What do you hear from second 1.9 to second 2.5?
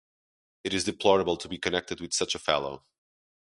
with such a